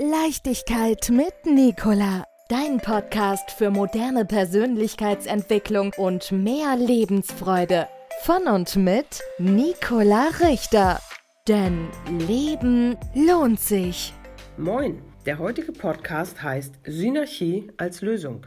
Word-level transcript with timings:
Leichtigkeit 0.00 1.10
mit 1.10 1.34
Nicola. 1.44 2.22
Dein 2.48 2.78
Podcast 2.78 3.50
für 3.50 3.68
moderne 3.70 4.24
Persönlichkeitsentwicklung 4.24 5.92
und 5.96 6.30
mehr 6.30 6.76
Lebensfreude. 6.76 7.88
Von 8.22 8.46
und 8.46 8.76
mit 8.76 9.20
Nicola 9.40 10.28
Richter. 10.40 11.00
Denn 11.48 11.88
Leben 12.28 12.96
lohnt 13.12 13.58
sich. 13.58 14.14
Moin, 14.56 15.02
der 15.26 15.40
heutige 15.40 15.72
Podcast 15.72 16.44
heißt 16.44 16.76
Synergie 16.86 17.72
als 17.76 18.00
Lösung. 18.00 18.46